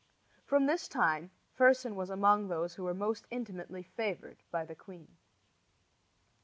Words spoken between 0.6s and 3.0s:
this time Fersen was among those who were